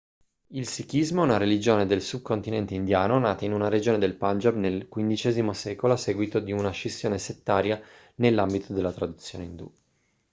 [0.53, 4.87] il sikhismo è una religione del subcontinente indiano nata in una regione del punjab nel
[4.89, 7.79] xv secolo a seguito di una scissione settaria
[8.15, 9.71] nell'ambito della tradizione indù